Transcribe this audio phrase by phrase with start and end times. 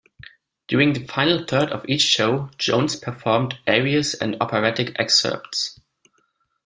[0.67, 5.79] During the final third of each show, Jones performed arias and operatic excerpts.